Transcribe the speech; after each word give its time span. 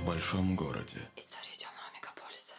в 0.00 0.06
большом 0.06 0.56
городе. 0.56 0.98
История 1.16 1.56
темного 1.56 1.88
мегаполиса. 1.94 2.54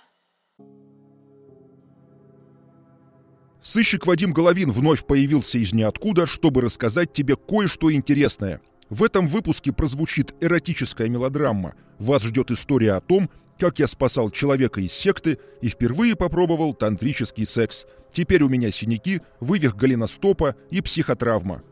Сыщик 3.62 4.06
Вадим 4.06 4.34
Головин 4.34 4.72
вновь 4.72 5.06
появился 5.06 5.58
из 5.58 5.74
ниоткуда, 5.74 6.26
чтобы 6.26 6.62
рассказать 6.62 7.14
тебе 7.14 7.36
кое-что 7.36 7.92
интересное. 7.92 8.62
В 8.90 9.04
этом 9.04 9.28
выпуске 9.28 9.72
прозвучит 9.72 10.36
эротическая 10.42 11.10
мелодрама. 11.10 11.76
Вас 11.98 12.24
ждет 12.24 12.52
история 12.52 12.94
о 12.94 13.02
том, 13.02 13.30
как 13.58 13.80
я 13.80 13.88
спасал 13.88 14.32
человека 14.32 14.82
из 14.82 14.92
секты 14.92 15.40
и 15.62 15.70
впервые 15.70 16.16
попробовал 16.16 16.74
тантрический 16.74 17.46
секс. 17.46 17.86
Теперь 18.12 18.44
у 18.44 18.50
меня 18.50 18.72
синяки, 18.72 19.22
вывих 19.40 19.76
голеностопа 19.76 20.56
и 20.70 20.82
психотравма. 20.82 21.64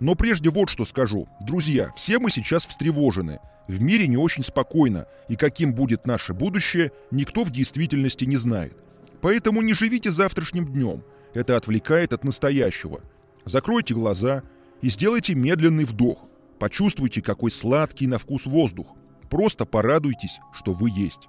Но 0.00 0.16
прежде 0.16 0.50
вот 0.50 0.70
что 0.70 0.84
скажу. 0.84 1.28
Друзья, 1.40 1.92
все 1.96 2.18
мы 2.18 2.30
сейчас 2.30 2.66
встревожены. 2.66 3.38
В 3.66 3.80
мире 3.80 4.06
не 4.06 4.16
очень 4.16 4.42
спокойно, 4.42 5.06
и 5.28 5.36
каким 5.36 5.74
будет 5.74 6.06
наше 6.06 6.34
будущее, 6.34 6.92
никто 7.10 7.44
в 7.44 7.50
действительности 7.50 8.24
не 8.24 8.36
знает. 8.36 8.76
Поэтому 9.20 9.62
не 9.62 9.72
живите 9.72 10.10
завтрашним 10.10 10.66
днем. 10.66 11.02
Это 11.32 11.56
отвлекает 11.56 12.12
от 12.12 12.24
настоящего. 12.24 13.00
Закройте 13.46 13.94
глаза 13.94 14.42
и 14.82 14.90
сделайте 14.90 15.34
медленный 15.34 15.84
вдох. 15.84 16.18
Почувствуйте, 16.58 17.22
какой 17.22 17.50
сладкий 17.50 18.06
на 18.06 18.18
вкус 18.18 18.46
воздух. 18.46 18.88
Просто 19.30 19.64
порадуйтесь, 19.64 20.40
что 20.52 20.72
вы 20.72 20.90
есть. 20.90 21.28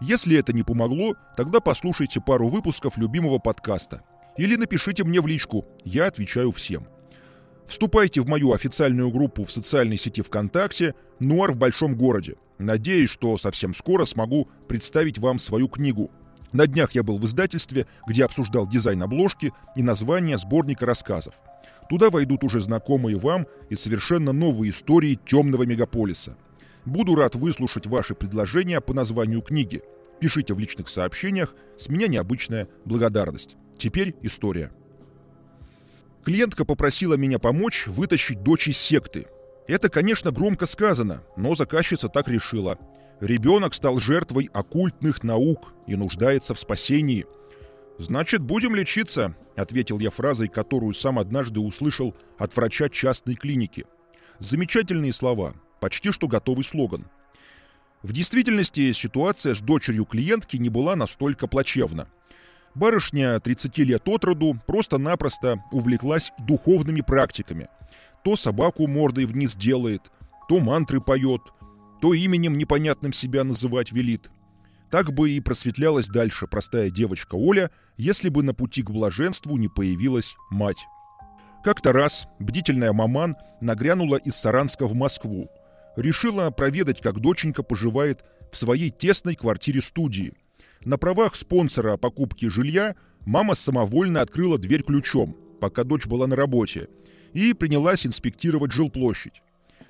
Если 0.00 0.36
это 0.36 0.52
не 0.52 0.64
помогло, 0.64 1.14
тогда 1.36 1.60
послушайте 1.60 2.20
пару 2.20 2.48
выпусков 2.48 2.98
любимого 2.98 3.38
подкаста. 3.38 4.02
Или 4.36 4.56
напишите 4.56 5.04
мне 5.04 5.20
в 5.20 5.26
личку, 5.28 5.64
я 5.84 6.08
отвечаю 6.08 6.50
всем. 6.50 6.88
Вступайте 7.66 8.20
в 8.20 8.28
мою 8.28 8.52
официальную 8.52 9.10
группу 9.10 9.44
в 9.44 9.52
социальной 9.52 9.96
сети 9.96 10.22
ВКонтакте 10.22 10.94
«Нуар 11.20 11.52
в 11.52 11.56
большом 11.56 11.96
городе». 11.96 12.36
Надеюсь, 12.58 13.10
что 13.10 13.38
совсем 13.38 13.74
скоро 13.74 14.04
смогу 14.04 14.48
представить 14.68 15.18
вам 15.18 15.38
свою 15.38 15.68
книгу. 15.68 16.10
На 16.52 16.66
днях 16.66 16.92
я 16.92 17.02
был 17.02 17.18
в 17.18 17.24
издательстве, 17.24 17.86
где 18.06 18.24
обсуждал 18.24 18.68
дизайн 18.68 19.02
обложки 19.02 19.52
и 19.74 19.82
название 19.82 20.38
сборника 20.38 20.86
рассказов. 20.86 21.34
Туда 21.88 22.10
войдут 22.10 22.44
уже 22.44 22.60
знакомые 22.60 23.16
вам 23.16 23.46
и 23.70 23.74
совершенно 23.74 24.32
новые 24.32 24.70
истории 24.70 25.18
темного 25.26 25.64
мегаполиса. 25.64 26.36
Буду 26.84 27.14
рад 27.14 27.34
выслушать 27.34 27.86
ваши 27.86 28.14
предложения 28.14 28.80
по 28.80 28.92
названию 28.92 29.40
книги. 29.40 29.82
Пишите 30.20 30.54
в 30.54 30.58
личных 30.58 30.88
сообщениях, 30.88 31.54
с 31.78 31.88
меня 31.88 32.06
необычная 32.06 32.68
благодарность. 32.84 33.56
Теперь 33.76 34.14
история. 34.22 34.72
Клиентка 36.24 36.64
попросила 36.64 37.14
меня 37.14 37.38
помочь 37.38 37.86
вытащить 37.86 38.42
дочь 38.42 38.68
из 38.68 38.78
секты. 38.78 39.26
Это, 39.66 39.88
конечно, 39.88 40.30
громко 40.30 40.66
сказано, 40.66 41.22
но 41.36 41.54
заказчица 41.54 42.08
так 42.08 42.28
решила. 42.28 42.78
Ребенок 43.20 43.74
стал 43.74 43.98
жертвой 43.98 44.48
оккультных 44.52 45.24
наук 45.24 45.72
и 45.86 45.96
нуждается 45.96 46.54
в 46.54 46.60
спасении. 46.60 47.26
«Значит, 47.98 48.40
будем 48.40 48.74
лечиться»,— 48.74 49.36
ответил 49.56 49.98
я 49.98 50.10
фразой, 50.10 50.48
которую 50.48 50.94
сам 50.94 51.18
однажды 51.18 51.60
услышал 51.60 52.16
от 52.38 52.54
врача 52.56 52.88
частной 52.88 53.34
клиники. 53.34 53.84
Замечательные 54.38 55.12
слова, 55.12 55.54
почти 55.80 56.10
что 56.10 56.26
готовый 56.26 56.64
слоган. 56.64 57.06
В 58.02 58.12
действительности 58.12 58.90
ситуация 58.92 59.54
с 59.54 59.60
дочерью 59.60 60.04
клиентки 60.04 60.56
не 60.56 60.68
была 60.68 60.96
настолько 60.96 61.46
плачевна. 61.46 62.08
Барышня 62.74 63.38
30 63.38 63.78
лет 63.78 64.08
от 64.08 64.24
роду 64.24 64.58
просто-напросто 64.66 65.62
увлеклась 65.70 66.32
духовными 66.38 67.02
практиками. 67.02 67.68
То 68.24 68.36
собаку 68.36 68.86
мордой 68.86 69.26
вниз 69.26 69.54
делает, 69.54 70.10
то 70.48 70.58
мантры 70.58 71.00
поет, 71.00 71.42
то 72.00 72.14
именем 72.14 72.56
непонятным 72.56 73.12
себя 73.12 73.44
называть 73.44 73.92
велит. 73.92 74.30
Так 74.90 75.12
бы 75.12 75.30
и 75.30 75.40
просветлялась 75.40 76.08
дальше 76.08 76.46
простая 76.46 76.90
девочка 76.90 77.34
Оля, 77.34 77.70
если 77.96 78.28
бы 78.28 78.42
на 78.42 78.54
пути 78.54 78.82
к 78.82 78.90
блаженству 78.90 79.56
не 79.56 79.68
появилась 79.68 80.34
мать. 80.50 80.86
Как-то 81.64 81.92
раз 81.92 82.26
бдительная 82.38 82.92
маман 82.92 83.36
нагрянула 83.60 84.16
из 84.16 84.34
Саранска 84.36 84.86
в 84.86 84.94
Москву. 84.94 85.48
Решила 85.96 86.50
проведать, 86.50 87.00
как 87.00 87.20
доченька 87.20 87.62
поживает 87.62 88.24
в 88.50 88.56
своей 88.56 88.90
тесной 88.90 89.34
квартире-студии. 89.34 90.34
На 90.84 90.98
правах 90.98 91.36
спонсора 91.36 91.96
покупки 91.96 92.46
жилья 92.48 92.96
мама 93.24 93.54
самовольно 93.54 94.20
открыла 94.20 94.58
дверь 94.58 94.82
ключом, 94.82 95.36
пока 95.60 95.84
дочь 95.84 96.06
была 96.06 96.26
на 96.26 96.34
работе, 96.34 96.88
и 97.32 97.54
принялась 97.54 98.04
инспектировать 98.04 98.72
жилплощадь. 98.72 99.42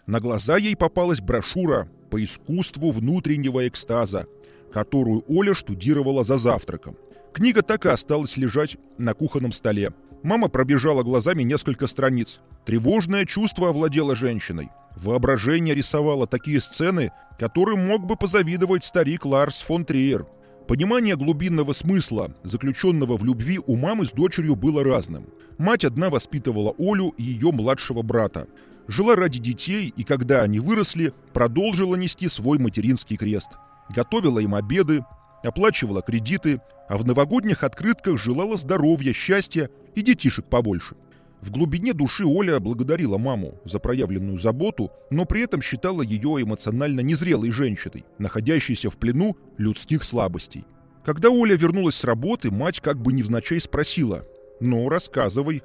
На 0.07 0.21
глаза 0.21 0.59
ей 0.59 0.77
попалась 0.77 1.21
брошюра 1.21 1.89
по 2.11 2.23
искусству 2.23 2.91
внутреннего 2.91 3.67
экстаза, 3.67 4.27
которую 4.73 5.25
Оля 5.29 5.55
штудировала 5.55 6.25
за 6.25 6.37
завтраком. 6.37 6.97
Книга 7.33 7.63
так 7.63 7.87
и 7.87 7.89
осталась 7.89 8.37
лежать 8.37 8.77
на 8.99 9.15
кухонном 9.15 9.53
столе. 9.53 9.95
Мама 10.23 10.49
пробежала 10.49 11.03
глазами 11.03 11.43
несколько 11.43 11.87
страниц. 11.87 12.41
Тревожное 12.67 13.25
чувство 13.25 13.71
овладело 13.71 14.15
женщиной. 14.15 14.69
Воображение 14.97 15.75
рисовало 15.75 16.27
такие 16.27 16.61
сцены, 16.61 17.13
которым 17.39 17.87
мог 17.87 18.05
бы 18.05 18.17
позавидовать 18.17 18.85
старик 18.85 19.25
Ларс 19.25 19.63
фон 19.63 19.87
Триер– 19.87 20.27
Понимание 20.69 21.17
глубинного 21.17 21.73
смысла, 21.73 22.35
заключенного 22.45 23.17
в 23.17 23.25
любви, 23.25 23.59
у 23.67 23.77
мамы 23.77 24.07
с 24.07 24.13
дочерью 24.13 24.55
было 24.55 24.85
разным. 24.85 25.27
Мать 25.59 25.85
одна 25.85 26.09
воспитывала 26.09 26.75
Олю 26.79 27.09
и 27.19 27.23
ее 27.23 27.51
младшего 27.51 28.03
брата. 28.03 28.47
Жила 28.87 29.17
ради 29.17 29.39
детей 29.39 29.93
и, 29.97 30.05
когда 30.05 30.43
они 30.43 30.61
выросли, 30.61 31.13
продолжила 31.33 31.97
нести 31.97 32.29
свой 32.29 32.59
материнский 32.59 33.17
крест. 33.17 33.51
Готовила 33.95 34.39
им 34.39 34.55
обеды, 34.55 35.05
оплачивала 35.43 36.01
кредиты, 36.01 36.61
а 36.89 36.97
в 36.97 37.05
новогодних 37.05 37.65
открытках 37.65 38.19
желала 38.19 38.57
здоровья, 38.57 39.13
счастья 39.13 39.69
и 39.95 40.03
детишек 40.03 40.47
побольше. 40.47 40.95
В 41.43 41.51
глубине 41.51 41.93
души 41.93 42.25
Оля 42.25 42.61
благодарила 42.61 43.19
маму 43.19 43.61
за 43.65 43.81
проявленную 43.81 44.39
заботу, 44.39 44.93
но 45.11 45.25
при 45.25 45.43
этом 45.43 45.61
считала 45.61 46.01
ее 46.01 46.41
эмоционально 46.41 47.01
незрелой 47.01 47.51
женщиной, 47.51 48.05
находящейся 48.19 48.91
в 48.91 48.97
плену 48.97 49.37
людских 49.59 50.05
слабостей. 50.05 50.65
Когда 51.05 51.31
Оля 51.31 51.57
вернулась 51.57 51.97
с 51.97 52.05
работы, 52.05 52.53
мать 52.53 52.81
как 52.81 53.03
бы 53.03 53.13
невзначай 53.13 53.61
спросила 53.61 54.25
«Ну, 54.61 54.89
рассказывай, 54.89 55.63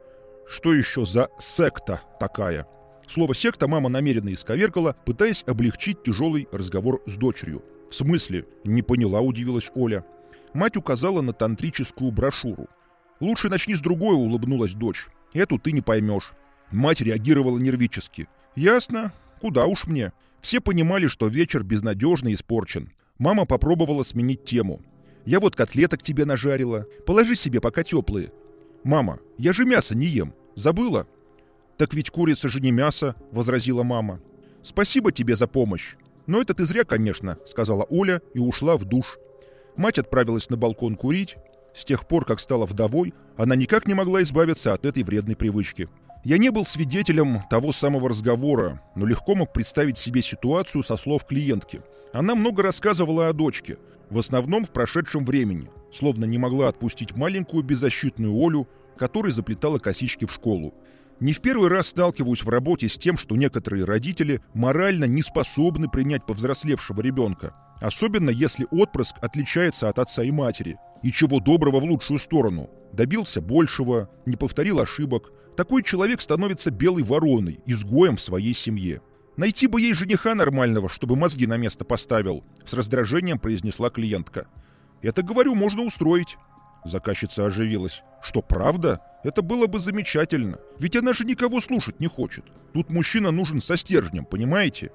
что 0.48 0.74
еще 0.74 1.06
за 1.06 1.30
секта 1.40 2.02
такая?» 2.20 2.68
Слово 3.08 3.36
«секта» 3.36 3.68
мама 3.68 3.88
намеренно 3.88 4.34
исковеркала, 4.34 4.96
пытаясь 5.06 5.44
облегчить 5.46 6.02
тяжелый 6.02 6.48
разговор 6.52 7.04
с 7.06 7.18
дочерью. 7.18 7.64
«В 7.92 7.94
смысле?»— 7.94 8.46
не 8.64 8.82
поняла, 8.82 9.22
удивилась 9.22 9.70
Оля. 9.76 10.04
Мать 10.56 10.76
указала 10.76 11.22
на 11.22 11.34
тантрическую 11.34 12.12
брошюру. 12.12 12.68
«Лучше 13.20 13.48
начни 13.48 13.76
с 13.76 13.80
другой»,— 13.80 14.16
улыбнулась 14.18 14.74
дочь. 14.74 15.08
Эту 15.34 15.60
ты 15.60 15.72
не 15.72 15.82
поймешь. 15.82 16.34
Мать 16.72 17.02
реагировала 17.02 17.58
нервически. 17.58 18.28
Ясно. 18.56 19.14
Куда 19.40 19.66
уж 19.66 19.88
мне. 19.88 20.14
Все 20.42 20.62
понимали, 20.62 21.08
что 21.08 21.28
вечер 21.28 21.64
безнадежно 21.64 22.34
испорчен. 22.34 22.92
Мама 23.20 23.46
попробовала 23.46 24.04
сменить 24.04 24.46
тему. 24.46 24.82
Я 25.26 25.40
вот 25.40 25.56
котлеток 25.56 26.04
тебе 26.04 26.26
нажарила. 26.26 26.86
Положи 27.06 27.36
себе 27.36 27.60
пока 27.60 27.84
теплые. 27.84 28.32
Мама, 28.84 29.20
я 29.38 29.54
же 29.54 29.66
мясо 29.66 29.96
не 29.96 30.08
ем. 30.08 30.34
Забыла? 30.56 31.08
Так 31.78 31.94
ведь 31.94 32.10
курица 32.10 32.50
же 32.50 32.62
не 32.62 32.72
мясо, 32.72 33.16
возразила 33.32 33.84
мама. 33.84 34.22
Спасибо 34.64 35.12
тебе 35.12 35.36
за 35.36 35.48
помощь. 35.48 35.96
Но 36.26 36.42
это 36.42 36.54
ты 36.54 36.66
зря, 36.66 36.84
конечно, 36.84 37.38
сказала 37.46 37.86
Оля 37.90 38.22
и 38.34 38.40
ушла 38.40 38.78
в 38.78 38.86
душ. 38.86 39.20
Мать 39.76 40.00
отправилась 40.00 40.50
на 40.50 40.58
балкон 40.58 40.96
курить, 40.96 41.38
с 41.78 41.86
тех 41.86 42.08
пор, 42.08 42.26
как 42.26 42.40
стала 42.40 42.66
вдовой, 42.66 43.14
она 43.38 43.56
никак 43.56 43.88
не 43.88 43.94
могла 43.94 44.24
избавиться 44.24 44.74
от 44.74 44.86
этой 44.86 45.04
вредной 45.04 45.36
привычки. 45.36 45.88
Я 46.24 46.40
не 46.40 46.50
был 46.50 46.66
свидетелем 46.66 47.44
того 47.52 47.72
самого 47.72 48.10
разговора, 48.10 48.82
но 48.96 49.06
легко 49.06 49.36
мог 49.36 49.54
представить 49.54 49.98
себе 49.98 50.24
ситуацию 50.24 50.84
со 50.84 50.98
слов 50.98 51.26
клиентки. 51.26 51.84
Она 52.14 52.34
много 52.34 52.64
рассказывала 52.64 53.30
о 53.30 53.34
дочке, 53.34 53.78
в 54.10 54.18
основном 54.18 54.66
в 54.66 54.72
прошедшем 54.72 55.24
времени, 55.24 55.70
словно 55.94 56.26
не 56.26 56.40
могла 56.40 56.70
отпустить 56.70 57.16
маленькую 57.16 57.64
беззащитную 57.64 58.34
Олю, 58.34 58.68
которая 58.98 59.32
заплетала 59.32 59.78
косички 59.78 60.26
в 60.26 60.34
школу. 60.34 60.74
Не 61.20 61.34
в 61.34 61.42
первый 61.42 61.70
раз 61.70 61.90
сталкиваюсь 61.90 62.44
в 62.44 62.50
работе 62.50 62.90
с 62.90 62.98
тем, 62.98 63.18
что 63.18 63.36
некоторые 63.36 63.86
родители 63.86 64.42
морально 64.56 65.06
не 65.06 65.22
способны 65.22 65.90
принять 65.90 66.26
повзрослевшего 66.26 67.02
ребенка, 67.02 67.54
особенно 67.82 68.30
если 68.30 68.68
отпрыск 68.72 69.16
отличается 69.22 69.90
от 69.90 70.00
отца 70.00 70.24
и 70.24 70.32
матери, 70.32 70.78
и 71.04 71.12
чего 71.12 71.40
доброго 71.40 71.80
в 71.80 71.84
лучшую 71.84 72.20
сторону. 72.20 72.70
Добился 72.94 73.42
большего, 73.42 74.10
не 74.26 74.36
повторил 74.36 74.80
ошибок. 74.80 75.32
Такой 75.56 75.84
человек 75.84 76.22
становится 76.22 76.72
белой 76.72 77.04
вороной, 77.04 77.60
изгоем 77.66 78.18
в 78.18 78.22
своей 78.22 78.54
семье. 78.54 79.02
Найти 79.36 79.68
бы 79.68 79.82
ей 79.82 79.94
жениха 79.94 80.34
нормального, 80.34 80.90
чтобы 80.90 81.16
мозги 81.16 81.46
на 81.46 81.58
место 81.58 81.86
поставил, 81.86 82.44
с 82.66 82.74
раздражением 82.74 83.38
произнесла 83.38 83.90
клиентка. 83.90 84.48
Это, 85.02 85.22
говорю, 85.22 85.54
можно 85.54 85.84
устроить. 85.84 86.38
Заказчица 86.84 87.46
оживилась. 87.46 88.02
Что, 88.24 88.42
правда? 88.42 89.02
Это 89.24 89.42
было 89.42 89.68
бы 89.68 89.78
замечательно. 89.78 90.58
Ведь 90.80 90.96
она 90.96 91.14
же 91.14 91.24
никого 91.24 91.62
слушать 91.62 92.00
не 92.00 92.08
хочет. 92.08 92.46
Тут 92.74 92.90
мужчина 92.90 93.32
нужен 93.32 93.62
со 93.62 93.78
стержнем, 93.78 94.26
понимаете? 94.26 94.92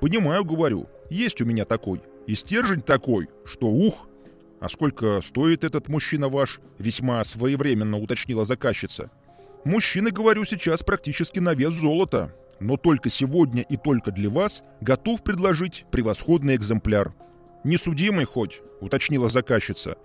Понимаю, 0.00 0.44
говорю, 0.44 0.88
есть 1.10 1.40
у 1.40 1.44
меня 1.44 1.64
такой. 1.64 2.02
И 2.26 2.34
стержень 2.34 2.80
такой, 2.80 3.28
что 3.44 3.66
ух. 3.66 4.08
А 4.60 4.68
сколько 4.68 5.20
стоит 5.20 5.64
этот 5.64 5.88
мужчина 5.88 6.28
ваш? 6.28 6.60
Весьма 6.78 7.22
своевременно 7.24 7.98
уточнила 7.98 8.44
заказчица. 8.44 9.10
Мужчина, 9.64 10.10
говорю, 10.10 10.44
сейчас 10.44 10.82
практически 10.82 11.38
на 11.38 11.54
вес 11.54 11.74
золота. 11.74 12.34
Но 12.58 12.76
только 12.76 13.10
сегодня 13.10 13.62
и 13.62 13.76
только 13.76 14.10
для 14.12 14.30
вас 14.30 14.62
готов 14.80 15.22
предложить 15.22 15.84
превосходный 15.90 16.56
экземпляр. 16.56 17.14
«Несудимый 17.64 18.24
хоть»,— 18.24 18.62
уточнила 18.80 19.28
заказчица. 19.28 19.96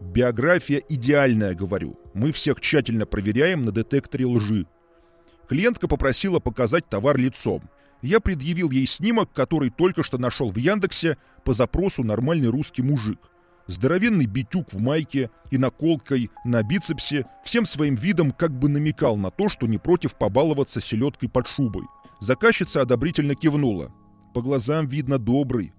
«Биография 0.00 0.82
идеальная, 0.88 1.54
говорю. 1.54 1.98
Мы 2.14 2.32
всех 2.32 2.60
тщательно 2.60 3.06
проверяем 3.06 3.64
на 3.64 3.72
детекторе 3.72 4.26
лжи». 4.26 4.66
Клиентка 5.48 5.86
попросила 5.86 6.40
показать 6.40 6.88
товар 6.88 7.16
лицом. 7.16 7.62
Я 8.02 8.20
предъявил 8.20 8.70
ей 8.70 8.86
снимок, 8.86 9.32
который 9.32 9.70
только 9.70 10.02
что 10.02 10.18
нашел 10.18 10.50
в 10.50 10.56
Яндексе 10.56 11.16
по 11.44 11.52
запросу 11.52 12.04
«Нормальный 12.04 12.48
русский 12.48 12.82
мужик». 12.82 13.18
Здоровенный 13.66 14.26
битюк 14.26 14.72
в 14.72 14.78
майке 14.78 15.30
и 15.50 15.58
наколкой 15.58 16.30
на 16.44 16.62
бицепсе 16.62 17.26
всем 17.44 17.66
своим 17.66 17.96
видом 17.96 18.30
как 18.30 18.56
бы 18.56 18.68
намекал 18.68 19.16
на 19.16 19.30
то, 19.30 19.48
что 19.48 19.66
не 19.66 19.78
против 19.78 20.16
побаловаться 20.16 20.80
селедкой 20.80 21.28
под 21.28 21.48
шубой. 21.48 21.82
Заказчица 22.20 22.82
одобрительно 22.82 23.34
кивнула. 23.34 23.92
По 24.34 24.40
глазам 24.40 24.86
видно 24.86 25.18
добрый. 25.18 25.72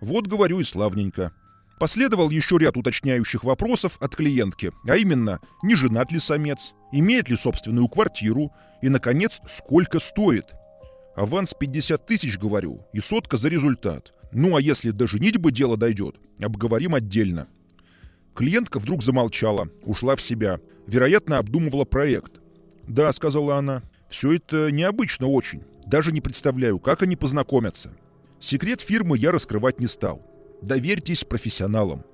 Вот 0.00 0.26
говорю 0.26 0.60
и 0.60 0.64
славненько. 0.64 1.32
Последовал 1.78 2.30
еще 2.30 2.56
ряд 2.56 2.76
уточняющих 2.76 3.44
вопросов 3.44 3.98
от 4.00 4.14
клиентки, 4.16 4.72
а 4.88 4.96
именно, 4.96 5.40
не 5.62 5.74
женат 5.74 6.12
ли 6.12 6.20
самец, 6.20 6.72
имеет 6.92 7.28
ли 7.28 7.36
собственную 7.36 7.88
квартиру 7.88 8.52
и, 8.80 8.88
наконец, 8.88 9.40
сколько 9.46 9.98
стоит. 9.98 10.46
Аванс 11.16 11.54
50 11.58 12.06
тысяч, 12.06 12.38
говорю, 12.38 12.86
и 12.92 13.00
сотка 13.00 13.36
за 13.36 13.48
результат. 13.48 14.12
Ну 14.32 14.56
а 14.56 14.60
если 14.60 14.90
до 14.90 15.06
женитьбы 15.06 15.52
дело 15.52 15.76
дойдет, 15.76 16.16
обговорим 16.40 16.94
отдельно. 16.94 17.46
Клиентка 18.34 18.80
вдруг 18.80 19.02
замолчала, 19.02 19.68
ушла 19.82 20.16
в 20.16 20.22
себя. 20.22 20.60
Вероятно, 20.86 21.38
обдумывала 21.38 21.84
проект. 21.84 22.40
«Да»,— 22.88 23.12
сказала 23.14 23.56
она,— 23.56 23.82
«все 24.08 24.32
это 24.32 24.70
необычно 24.70 25.28
очень. 25.28 25.62
Даже 25.86 26.12
не 26.12 26.20
представляю, 26.20 26.78
как 26.78 27.02
они 27.02 27.16
познакомятся». 27.16 27.92
Секрет 28.40 28.80
фирмы 28.80 29.16
я 29.16 29.32
раскрывать 29.32 29.80
не 29.80 29.86
стал. 29.86 30.20
Доверьтесь 30.60 31.24
профессионалам. 31.24 32.04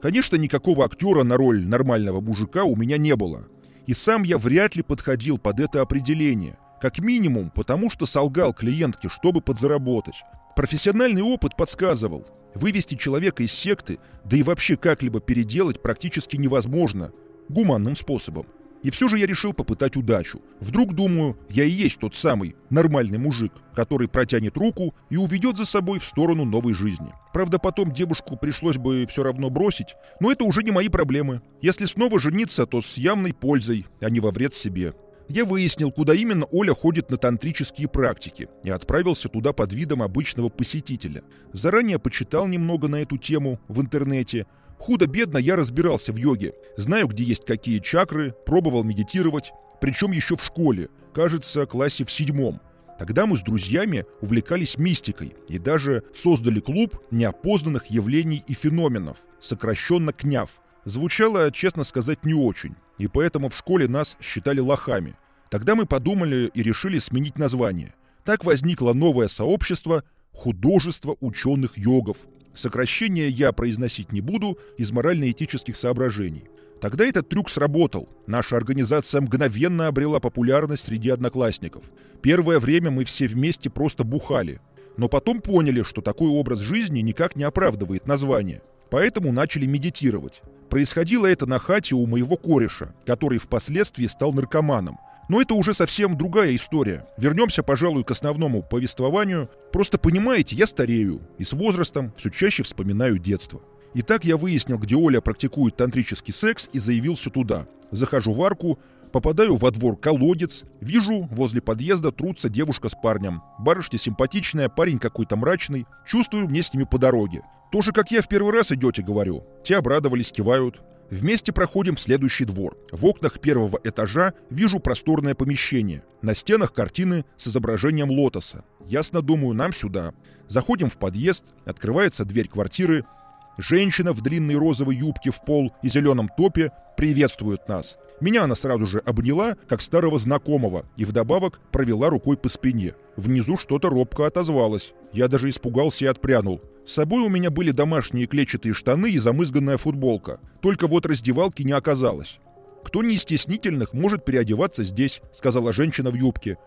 Конечно, 0.00 0.36
никакого 0.36 0.84
актера 0.84 1.24
на 1.24 1.36
роль 1.36 1.66
нормального 1.66 2.20
мужика 2.20 2.64
у 2.64 2.76
меня 2.76 2.98
не 2.98 3.16
было. 3.16 3.48
И 3.86 3.94
сам 3.94 4.22
я 4.22 4.38
вряд 4.38 4.76
ли 4.76 4.82
подходил 4.82 5.38
под 5.38 5.60
это 5.60 5.80
определение. 5.80 6.58
Как 6.84 6.98
минимум, 6.98 7.48
потому 7.48 7.88
что 7.88 8.04
солгал 8.04 8.52
клиентке, 8.52 9.08
чтобы 9.08 9.40
подзаработать. 9.40 10.22
Профессиональный 10.54 11.22
опыт 11.22 11.56
подсказывал, 11.56 12.26
вывести 12.54 12.94
человека 12.94 13.42
из 13.42 13.54
секты, 13.54 13.98
да 14.26 14.36
и 14.36 14.42
вообще 14.42 14.76
как-либо 14.76 15.18
переделать 15.18 15.80
практически 15.80 16.36
невозможно, 16.36 17.10
гуманным 17.48 17.96
способом. 17.96 18.44
И 18.82 18.90
все 18.90 19.08
же 19.08 19.16
я 19.16 19.26
решил 19.26 19.54
попытать 19.54 19.96
удачу. 19.96 20.42
Вдруг, 20.60 20.92
думаю, 20.92 21.38
я 21.48 21.64
и 21.64 21.70
есть 21.70 22.00
тот 22.00 22.14
самый 22.16 22.54
нормальный 22.68 23.16
мужик, 23.16 23.54
который 23.74 24.06
протянет 24.06 24.58
руку 24.58 24.94
и 25.08 25.16
уведет 25.16 25.56
за 25.56 25.64
собой 25.64 25.98
в 26.00 26.04
сторону 26.04 26.44
новой 26.44 26.74
жизни. 26.74 27.14
Правда, 27.32 27.58
потом 27.58 27.92
девушку 27.92 28.36
пришлось 28.36 28.76
бы 28.76 29.06
все 29.08 29.22
равно 29.22 29.48
бросить, 29.48 29.96
но 30.20 30.30
это 30.30 30.44
уже 30.44 30.62
не 30.62 30.70
мои 30.70 30.90
проблемы. 30.90 31.40
Если 31.62 31.86
снова 31.86 32.20
жениться, 32.20 32.66
то 32.66 32.82
с 32.82 32.98
явной 32.98 33.32
пользой, 33.32 33.86
а 34.02 34.10
не 34.10 34.20
во 34.20 34.32
вред 34.32 34.52
себе. 34.52 34.92
Я 35.28 35.44
выяснил, 35.44 35.90
куда 35.90 36.14
именно 36.14 36.44
Оля 36.52 36.74
ходит 36.74 37.10
на 37.10 37.16
тантрические 37.16 37.88
практики 37.88 38.48
и 38.62 38.70
отправился 38.70 39.28
туда 39.28 39.52
под 39.52 39.72
видом 39.72 40.02
обычного 40.02 40.50
посетителя. 40.50 41.22
Заранее 41.52 41.98
почитал 41.98 42.46
немного 42.46 42.88
на 42.88 42.96
эту 42.96 43.16
тему 43.16 43.58
в 43.68 43.80
интернете. 43.80 44.46
Худо-бедно 44.78 45.38
я 45.38 45.56
разбирался 45.56 46.12
в 46.12 46.16
йоге. 46.16 46.52
Знаю, 46.76 47.08
где 47.08 47.24
есть 47.24 47.46
какие 47.46 47.78
чакры, 47.78 48.34
пробовал 48.44 48.84
медитировать, 48.84 49.52
причем 49.80 50.12
еще 50.12 50.36
в 50.36 50.44
школе, 50.44 50.90
кажется, 51.14 51.64
классе 51.64 52.04
в 52.04 52.12
седьмом. 52.12 52.60
Тогда 52.98 53.26
мы 53.26 53.36
с 53.36 53.42
друзьями 53.42 54.04
увлекались 54.20 54.78
мистикой 54.78 55.34
и 55.48 55.58
даже 55.58 56.04
создали 56.14 56.60
клуб 56.60 57.00
неопознанных 57.10 57.86
явлений 57.86 58.44
и 58.46 58.54
феноменов, 58.54 59.18
сокращенно 59.40 60.12
КНЯВ. 60.12 60.60
Звучало, 60.84 61.50
честно 61.50 61.84
сказать, 61.84 62.24
не 62.24 62.34
очень 62.34 62.74
и 62.98 63.06
поэтому 63.06 63.48
в 63.48 63.56
школе 63.56 63.88
нас 63.88 64.16
считали 64.20 64.60
лохами. 64.60 65.14
Тогда 65.50 65.74
мы 65.74 65.86
подумали 65.86 66.50
и 66.52 66.62
решили 66.62 66.98
сменить 66.98 67.38
название. 67.38 67.94
Так 68.24 68.44
возникло 68.44 68.92
новое 68.92 69.28
сообщество 69.28 70.04
«Художество 70.32 71.16
ученых 71.20 71.76
йогов». 71.76 72.16
Сокращение 72.54 73.28
я 73.28 73.52
произносить 73.52 74.12
не 74.12 74.20
буду 74.20 74.58
из 74.78 74.92
морально-этических 74.92 75.76
соображений. 75.76 76.44
Тогда 76.80 77.04
этот 77.04 77.28
трюк 77.28 77.50
сработал. 77.50 78.08
Наша 78.26 78.56
организация 78.56 79.20
мгновенно 79.20 79.88
обрела 79.88 80.20
популярность 80.20 80.84
среди 80.84 81.10
одноклассников. 81.10 81.84
Первое 82.22 82.60
время 82.60 82.90
мы 82.90 83.04
все 83.04 83.26
вместе 83.26 83.70
просто 83.70 84.04
бухали. 84.04 84.60
Но 84.96 85.08
потом 85.08 85.40
поняли, 85.40 85.82
что 85.82 86.00
такой 86.00 86.28
образ 86.28 86.60
жизни 86.60 87.00
никак 87.00 87.34
не 87.36 87.42
оправдывает 87.44 88.06
название. 88.06 88.62
Поэтому 88.90 89.32
начали 89.32 89.66
медитировать. 89.66 90.42
Происходило 90.70 91.26
это 91.26 91.46
на 91.46 91.58
хате 91.58 91.94
у 91.94 92.06
моего 92.06 92.36
кореша, 92.36 92.94
который 93.06 93.38
впоследствии 93.38 94.06
стал 94.06 94.32
наркоманом. 94.32 94.98
Но 95.28 95.40
это 95.40 95.54
уже 95.54 95.72
совсем 95.72 96.18
другая 96.18 96.54
история. 96.54 97.06
Вернемся, 97.16 97.62
пожалуй, 97.62 98.04
к 98.04 98.10
основному 98.10 98.62
повествованию. 98.62 99.48
Просто 99.72 99.96
понимаете, 99.98 100.56
я 100.56 100.66
старею, 100.66 101.20
и 101.38 101.44
с 101.44 101.52
возрастом 101.52 102.12
все 102.16 102.30
чаще 102.30 102.62
вспоминаю 102.62 103.18
детство. 103.18 103.62
Итак, 103.94 104.24
я 104.24 104.36
выяснил, 104.36 104.78
где 104.78 104.96
Оля 104.96 105.20
практикует 105.20 105.76
тантрический 105.76 106.34
секс 106.34 106.68
и 106.72 106.78
заявился 106.78 107.30
туда. 107.30 107.66
Захожу 107.90 108.32
в 108.32 108.42
арку, 108.42 108.78
попадаю 109.12 109.56
во 109.56 109.70
двор 109.70 109.96
колодец, 109.96 110.64
вижу, 110.80 111.28
возле 111.30 111.62
подъезда 111.62 112.10
трутся 112.10 112.48
девушка 112.48 112.88
с 112.88 112.94
парнем. 113.00 113.42
Барышня 113.60 113.98
симпатичная, 113.98 114.68
парень 114.68 114.98
какой-то 114.98 115.36
мрачный. 115.36 115.86
Чувствую, 116.06 116.48
мне 116.48 116.62
с 116.62 116.74
ними 116.74 116.84
по 116.84 116.98
дороге. 116.98 117.42
Тоже 117.74 117.90
как 117.90 118.12
я 118.12 118.22
в 118.22 118.28
первый 118.28 118.52
раз 118.52 118.70
идете, 118.70 119.02
говорю. 119.02 119.42
Те 119.64 119.78
обрадовались, 119.78 120.30
кивают. 120.30 120.80
Вместе 121.10 121.52
проходим 121.52 121.96
в 121.96 122.00
следующий 122.00 122.44
двор. 122.44 122.78
В 122.92 123.04
окнах 123.04 123.40
первого 123.40 123.80
этажа 123.82 124.32
вижу 124.48 124.78
просторное 124.78 125.34
помещение. 125.34 126.04
На 126.22 126.36
стенах 126.36 126.72
картины 126.72 127.24
с 127.36 127.48
изображением 127.48 128.12
лотоса. 128.12 128.64
Ясно 128.86 129.22
думаю, 129.22 129.56
нам 129.56 129.72
сюда. 129.72 130.14
Заходим 130.46 130.88
в 130.88 130.98
подъезд, 130.98 131.46
открывается 131.64 132.24
дверь 132.24 132.46
квартиры. 132.46 133.06
Женщина 133.56 134.12
в 134.12 134.20
длинной 134.20 134.56
розовой 134.56 134.96
юбке 134.96 135.30
в 135.30 135.44
пол 135.44 135.72
и 135.82 135.88
зеленом 135.88 136.28
топе 136.36 136.72
приветствует 136.96 137.68
нас. 137.68 137.98
Меня 138.20 138.44
она 138.44 138.54
сразу 138.54 138.86
же 138.86 138.98
обняла, 138.98 139.56
как 139.68 139.80
старого 139.80 140.18
знакомого, 140.18 140.86
и 140.96 141.04
вдобавок 141.04 141.60
провела 141.72 142.10
рукой 142.10 142.36
по 142.36 142.48
спине. 142.48 142.94
Внизу 143.16 143.58
что-то 143.58 143.90
робко 143.90 144.26
отозвалось. 144.26 144.92
Я 145.12 145.28
даже 145.28 145.50
испугался 145.50 146.04
и 146.04 146.08
отпрянул. 146.08 146.60
С 146.86 146.94
собой 146.94 147.22
у 147.22 147.28
меня 147.28 147.50
были 147.50 147.70
домашние 147.70 148.26
клетчатые 148.26 148.74
штаны 148.74 149.10
и 149.10 149.18
замызганная 149.18 149.76
футболка. 149.76 150.40
Только 150.60 150.86
вот 150.86 151.06
раздевалки 151.06 151.62
не 151.62 151.72
оказалось. 151.72 152.38
«Кто 152.84 153.02
не 153.02 153.14
из 153.14 153.22
стеснительных, 153.22 153.94
может 153.94 154.24
переодеваться 154.24 154.84
здесь»,— 154.84 155.22
сказала 155.32 155.72
женщина 155.72 156.10
в 156.10 156.14
юбке. 156.14 156.58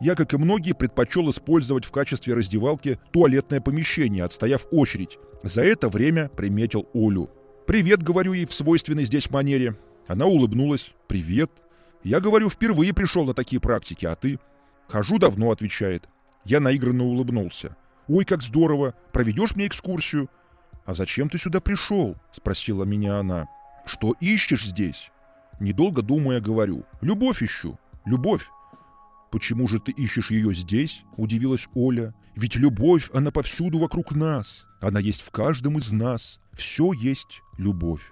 Я, 0.00 0.14
как 0.14 0.32
и 0.32 0.36
многие, 0.36 0.72
предпочел 0.72 1.30
использовать 1.30 1.84
в 1.84 1.90
качестве 1.90 2.34
раздевалки 2.34 2.98
туалетное 3.12 3.60
помещение, 3.60 4.24
отстояв 4.24 4.66
очередь. 4.70 5.18
За 5.44 5.62
это 5.62 5.90
время 5.90 6.30
приметил 6.30 6.88
Олю. 6.94 7.28
«Привет»,— 7.66 8.02
говорю 8.02 8.32
ей 8.32 8.46
в 8.46 8.54
свойственной 8.54 9.04
здесь 9.04 9.30
манере. 9.30 9.76
Она 10.06 10.24
улыбнулась. 10.24 10.94
«Привет». 11.06 11.50
Я 12.02 12.20
говорю, 12.20 12.48
впервые 12.48 12.94
пришел 12.94 13.24
на 13.26 13.34
такие 13.34 13.60
практики, 13.60 14.06
а 14.06 14.14
ты? 14.14 14.38
«Хожу 14.88 15.18
давно»,— 15.18 15.50
отвечает. 15.52 16.08
Я 16.44 16.60
наигранно 16.60 17.04
улыбнулся. 17.04 17.76
«Ой, 18.08 18.24
как 18.24 18.42
здорово! 18.42 18.94
Проведешь 19.12 19.54
мне 19.54 19.66
экскурсию?» 19.66 20.30
«А 20.86 20.94
зачем 20.94 21.28
ты 21.28 21.36
сюда 21.36 21.60
пришел?»— 21.60 22.16
спросила 22.32 22.84
меня 22.84 23.18
она. 23.18 23.46
«Что 23.84 24.14
ищешь 24.20 24.64
здесь?» 24.64 25.10
Недолго 25.60 26.00
думая, 26.00 26.40
говорю. 26.40 26.84
«Любовь 27.02 27.42
ищу. 27.42 27.78
Любовь». 28.06 28.48
«Почему 29.34 29.66
же 29.66 29.80
ты 29.80 29.90
ищешь 29.90 30.30
ее 30.30 30.54
здесь?»— 30.54 31.02
удивилась 31.16 31.66
Оля. 31.74 32.14
«Ведь 32.36 32.54
любовь, 32.54 33.10
она 33.12 33.32
повсюду 33.32 33.78
вокруг 33.80 34.14
нас. 34.14 34.64
Она 34.80 35.00
есть 35.00 35.22
в 35.22 35.32
каждом 35.32 35.76
из 35.76 35.90
нас. 35.90 36.38
Все 36.52 36.92
есть 36.92 37.42
любовь». 37.58 38.02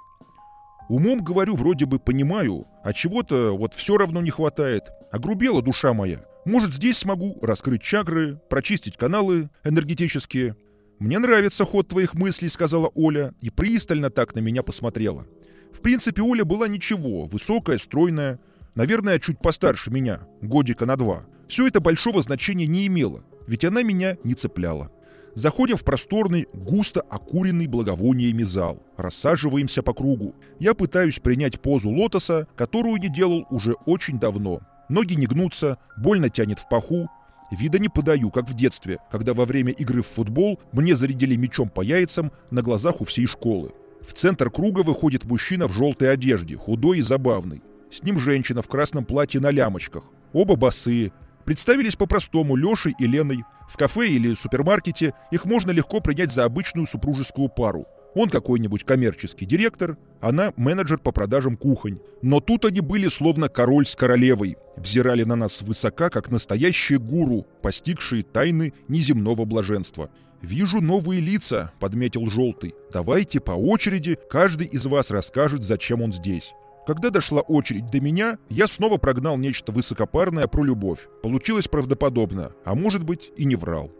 Умом, 0.88 1.23
говорю, 1.23 1.55
вроде 1.55 1.87
бы 1.87 2.00
понимаю, 2.00 2.67
а 2.83 2.93
чего-то 2.93 3.57
вот 3.57 3.73
все 3.73 3.99
равно 3.99 4.21
не 4.21 4.31
хватает. 4.31 4.91
Огрубела 5.12 5.62
душа 5.62 5.93
моя. 5.93 6.25
Может, 6.45 6.75
здесь 6.75 6.99
смогу 6.99 7.38
раскрыть 7.41 7.83
чакры, 7.83 8.41
прочистить 8.50 8.97
каналы 8.97 9.49
энергетические. 9.62 10.57
«Мне 10.99 11.21
нравится 11.21 11.64
ход 11.64 11.87
твоих 11.87 12.14
мыслей»,— 12.14 12.49
сказала 12.50 12.91
Оля, 12.97 13.33
и 13.41 13.50
пристально 13.50 14.11
так 14.11 14.35
на 14.35 14.41
меня 14.41 14.64
посмотрела. 14.64 15.25
В 15.73 15.83
принципе, 15.83 16.21
Оля 16.21 16.45
была 16.45 16.67
ничего, 16.67 17.26
высокая, 17.26 17.79
стройная, 17.79 18.41
наверное, 18.75 19.19
чуть 19.19 19.38
постарше 19.38 19.91
меня, 19.91 20.21
годика 20.41 20.87
на 20.87 20.97
два. 20.97 21.25
Все 21.49 21.67
это 21.67 21.81
большого 21.81 22.23
значения 22.23 22.67
не 22.67 22.87
имело, 22.87 23.23
ведь 23.47 23.64
она 23.64 23.83
меня 23.83 24.17
не 24.25 24.35
цепляла. 24.35 24.91
Заходим 25.35 25.76
в 25.76 25.85
просторный, 25.85 26.47
густо 26.52 27.00
окуренный 27.00 27.67
благовониями 27.67 28.43
зал. 28.43 28.83
Рассаживаемся 28.99 29.83
по 29.83 29.95
кругу. 29.95 30.35
Я 30.59 30.75
пытаюсь 30.75 31.21
принять 31.21 31.61
позу 31.61 31.88
лотоса, 31.88 32.47
которую 32.55 32.99
не 32.99 33.09
делал 33.09 33.47
уже 33.50 33.73
очень 33.87 34.19
давно. 34.19 34.61
Ноги 34.91 35.14
не 35.14 35.26
гнутся, 35.26 35.79
больно 35.97 36.29
тянет 36.29 36.59
в 36.59 36.69
паху. 36.69 37.09
Вида 37.50 37.79
не 37.79 37.88
подаю, 37.88 38.31
как 38.31 38.49
в 38.49 38.55
детстве, 38.55 38.99
когда 39.11 39.33
во 39.33 39.47
время 39.47 39.73
игры 39.73 40.02
в 40.02 40.07
футбол 40.07 40.61
мне 40.73 40.95
зарядили 40.95 41.37
мечом 41.37 41.71
по 41.71 41.83
яйцам 41.83 42.31
на 42.50 42.62
глазах 42.62 43.00
у 43.00 43.05
всей 43.05 43.26
школы. 43.26 43.73
В 44.07 44.12
центр 44.14 44.50
круга 44.50 44.81
выходит 44.81 45.25
мужчина 45.25 45.67
в 45.67 45.73
желтой 45.73 46.11
одежде, 46.11 46.57
худой 46.57 46.99
и 46.99 47.02
забавный. 47.02 47.62
С 47.92 48.02
ним 48.02 48.18
женщина 48.18 48.62
в 48.62 48.68
красном 48.68 49.04
платье 49.04 49.40
на 49.40 49.50
лямочках. 49.50 50.04
Оба 50.32 50.56
босые, 50.56 51.12
Представились 51.44 51.96
по-простому 51.96 52.56
Лешей 52.56 52.94
и 52.99 53.06
Леной. 53.06 53.44
В 53.68 53.76
кафе 53.76 54.08
или 54.08 54.34
супермаркете 54.34 55.14
их 55.30 55.44
можно 55.44 55.70
легко 55.70 56.00
принять 56.00 56.30
за 56.30 56.44
обычную 56.44 56.87
супружескую 56.87 57.49
пару. 57.49 57.87
Он 58.14 58.28
какой-нибудь 58.28 58.84
коммерческий 58.84 59.46
директор, 59.46 59.96
она 60.20 60.52
менеджер 60.56 60.99
по 60.99 61.12
продажам 61.12 61.56
кухонь. 61.56 61.99
Но 62.20 62.40
тут 62.40 62.66
они 62.66 62.80
были 62.80 63.08
словно 63.08 63.49
король 63.49 63.87
с 63.87 63.96
королевой. 63.96 64.56
Взирали 64.76 65.25
на 65.25 65.34
нас 65.34 65.54
свысока, 65.56 66.11
как 66.11 66.30
настоящие 66.30 66.99
гуру, 66.99 67.46
постигшие 67.62 68.22
тайны 68.22 68.75
неземного 68.88 69.44
блаженства. 69.44 70.11
«Вижу 70.42 70.80
новые 70.80 71.20
лица»,— 71.20 71.72
подметил 71.80 72.26
Желтый. 72.26 72.75
«Давайте 72.92 73.40
по 73.40 73.52
очереди 73.52 74.18
каждый 74.28 74.66
из 74.66 74.84
вас 74.87 75.11
расскажет, 75.11 75.62
зачем 75.62 76.02
он 76.02 76.12
здесь». 76.12 76.52
Когда 76.86 77.10
дошла 77.10 77.40
очередь 77.42 77.86
до 77.86 78.00
меня, 78.00 78.38
я 78.48 78.66
снова 78.66 78.96
прогнал 78.96 79.36
нечто 79.36 79.70
высокопарное 79.70 80.48
про 80.48 80.64
любовь. 80.64 81.06
Получилось 81.22 81.68
правдоподобно, 81.68 82.52
а 82.64 82.74
может 82.74 83.04
быть 83.04 83.30
и 83.36 83.44
не 83.44 83.54
врал. 83.54 83.90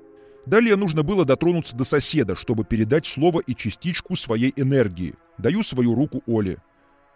Далее 0.46 0.74
нужно 0.74 1.04
было 1.04 1.24
дотронуться 1.24 1.76
до 1.76 1.84
соседа, 1.84 2.34
чтобы 2.34 2.64
передать 2.64 3.06
слово 3.06 3.40
и 3.40 3.54
частичку 3.54 4.16
своей 4.16 4.52
энергии. 4.56 5.14
Даю 5.38 5.62
свою 5.62 5.94
руку 5.94 6.22
Оле. 6.26 6.58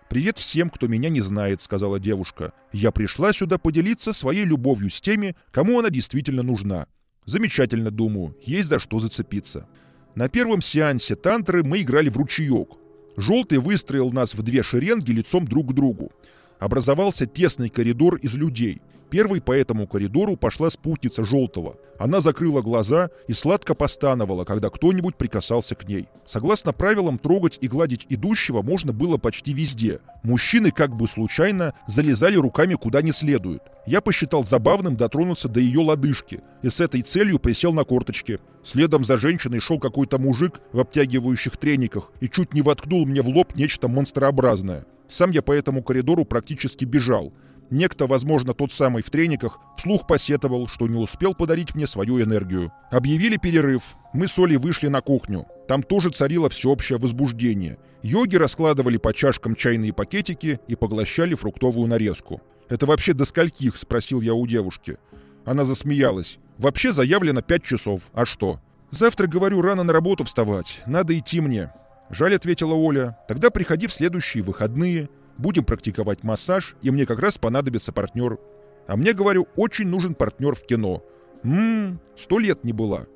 «Привет 0.08 0.38
всем, 0.38 0.70
кто 0.70 0.86
меня 0.86 1.08
не 1.08 1.20
знает»,— 1.20 1.60
сказала 1.62 1.98
девушка. 1.98 2.52
«Я 2.72 2.92
пришла 2.92 3.32
сюда 3.32 3.58
поделиться 3.58 4.12
своей 4.12 4.44
любовью 4.44 4.88
с 4.88 5.00
теми, 5.00 5.34
кому 5.50 5.80
она 5.80 5.90
действительно 5.90 6.44
нужна. 6.44 6.86
Замечательно, 7.24 7.90
думаю, 7.90 8.36
есть 8.42 8.68
за 8.68 8.78
что 8.78 9.00
зацепиться». 9.00 9.66
На 10.14 10.28
первом 10.28 10.62
сеансе 10.62 11.16
тантры 11.16 11.62
мы 11.62 11.82
играли 11.82 12.08
в 12.08 12.16
ручеек. 12.16 12.68
Желтый 13.16 13.58
выстроил 13.58 14.12
нас 14.12 14.34
в 14.34 14.42
две 14.42 14.62
шеренги 14.62 15.10
лицом 15.10 15.46
друг 15.46 15.70
к 15.70 15.72
другу. 15.72 16.12
Образовался 16.58 17.26
тесный 17.26 17.68
коридор 17.68 18.16
из 18.16 18.34
людей. 18.34 18.80
Первой 19.10 19.40
по 19.40 19.52
этому 19.52 19.86
коридору 19.86 20.36
пошла 20.36 20.68
спутница 20.68 21.24
Желтого. 21.24 21.76
Она 21.98 22.20
закрыла 22.20 22.60
глаза 22.60 23.10
и 23.28 23.32
сладко 23.32 23.74
постановала, 23.74 24.44
когда 24.44 24.68
кто-нибудь 24.68 25.16
прикасался 25.16 25.74
к 25.74 25.88
ней. 25.88 26.08
Согласно 26.24 26.72
правилам, 26.72 27.18
трогать 27.18 27.58
и 27.60 27.68
гладить 27.68 28.06
идущего 28.08 28.62
можно 28.62 28.92
было 28.92 29.16
почти 29.16 29.54
везде. 29.54 30.00
Мужчины 30.22 30.72
как 30.72 30.94
бы 30.94 31.06
случайно 31.06 31.72
залезали 31.86 32.36
руками 32.36 32.74
куда 32.74 33.00
не 33.00 33.12
следует. 33.12 33.62
Я 33.86 34.00
посчитал 34.00 34.44
забавным 34.44 34.96
дотронуться 34.96 35.48
до 35.48 35.60
ее 35.60 35.80
лодыжки 35.80 36.40
и 36.62 36.68
с 36.68 36.80
этой 36.80 37.02
целью 37.02 37.38
присел 37.38 37.72
на 37.72 37.84
корточки. 37.84 38.40
Следом 38.64 39.04
за 39.04 39.16
женщиной 39.16 39.60
шел 39.60 39.78
какой-то 39.78 40.18
мужик 40.18 40.60
в 40.72 40.80
обтягивающих 40.80 41.56
трениках 41.56 42.10
и 42.20 42.28
чуть 42.28 42.52
не 42.52 42.62
воткнул 42.62 43.06
мне 43.06 43.22
в 43.22 43.28
лоб 43.28 43.54
нечто 43.54 43.86
монстрообразное. 43.86 44.84
Сам 45.08 45.30
я 45.30 45.40
по 45.40 45.52
этому 45.52 45.82
коридору 45.82 46.24
практически 46.24 46.84
бежал. 46.84 47.32
Некто, 47.70 48.06
возможно, 48.06 48.54
тот 48.54 48.72
самый 48.72 49.02
в 49.02 49.10
трениках, 49.10 49.58
вслух 49.76 50.06
посетовал, 50.06 50.68
что 50.68 50.86
не 50.86 50.96
успел 50.96 51.34
подарить 51.34 51.74
мне 51.74 51.86
свою 51.86 52.22
энергию. 52.22 52.72
Объявили 52.90 53.36
перерыв. 53.36 53.82
Мы 54.12 54.28
с 54.28 54.38
Олей 54.38 54.56
вышли 54.56 54.88
на 54.88 55.00
кухню. 55.00 55.46
Там 55.66 55.82
тоже 55.82 56.10
царило 56.10 56.48
всеобщее 56.48 56.98
возбуждение. 56.98 57.78
Йоги 58.02 58.36
раскладывали 58.36 58.98
по 58.98 59.12
чашкам 59.12 59.56
чайные 59.56 59.92
пакетики 59.92 60.60
и 60.68 60.76
поглощали 60.76 61.34
фруктовую 61.34 61.88
нарезку. 61.88 62.40
«Это 62.68 62.86
вообще 62.86 63.12
до 63.14 63.24
скольких?»– 63.24 63.76
спросил 63.78 64.20
я 64.20 64.34
у 64.34 64.46
девушки. 64.46 64.98
Она 65.44 65.64
засмеялась. 65.64 66.38
«Вообще 66.58 66.92
заявлено 66.92 67.42
пять 67.42 67.64
часов. 67.64 68.02
А 68.12 68.24
что?» 68.24 68.60
«Завтра, 68.90 69.26
говорю, 69.26 69.60
рано 69.60 69.82
на 69.82 69.92
работу 69.92 70.24
вставать. 70.24 70.82
Надо 70.86 71.18
идти 71.18 71.40
мне». 71.40 71.72
«Жаль»,— 72.10 72.34
ответила 72.36 72.74
Оля. 72.74 73.18
«Тогда 73.28 73.50
приходи 73.50 73.88
в 73.88 73.92
следующие 73.92 74.42
выходные. 74.42 75.08
Будем 75.38 75.64
практиковать 75.64 76.22
массаж, 76.22 76.76
и 76.82 76.90
мне 76.90 77.06
как 77.06 77.20
раз 77.20 77.38
понадобится 77.38 77.92
партнер. 77.92 78.38
А 78.86 78.96
мне, 78.96 79.12
говорю, 79.12 79.48
очень 79.56 79.88
нужен 79.88 80.14
партнер 80.14 80.54
в 80.54 80.64
кино. 80.64 81.02
Ммм, 81.42 82.00
сто 82.16 82.38
лет 82.38 82.64
не 82.64 82.72
была. 82.72 83.06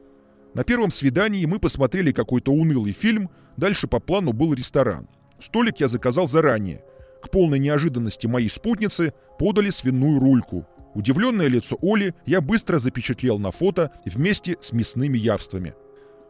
На 0.54 0.64
первом 0.64 0.90
свидании 0.90 1.44
мы 1.46 1.58
посмотрели 1.58 2.12
какой-то 2.12 2.52
унылый 2.52 2.92
фильм, 2.92 3.30
дальше 3.56 3.86
по 3.86 4.00
плану 4.00 4.32
был 4.32 4.52
ресторан. 4.52 5.08
Столик 5.40 5.78
я 5.80 5.88
заказал 5.88 6.28
заранее. 6.28 6.84
К 7.22 7.30
полной 7.30 7.58
неожиданности 7.58 8.26
моей 8.26 8.50
спутницы 8.50 9.14
подали 9.38 9.70
свиную 9.70 10.20
рульку. 10.20 10.66
Удивленное 10.94 11.46
лицо 11.46 11.78
Оли 11.80 12.14
я 12.26 12.40
быстро 12.40 12.78
запечатлел 12.78 13.38
на 13.38 13.52
фото 13.52 13.92
вместе 14.04 14.56
с 14.60 14.72
мясными 14.72 15.16
явствами. 15.16 15.74